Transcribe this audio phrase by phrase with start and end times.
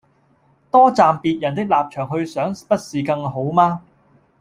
[0.71, 3.83] 多站別人的立場去想不是更好嗎？